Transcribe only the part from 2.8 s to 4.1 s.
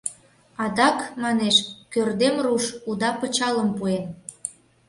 уда пычалым пуэн!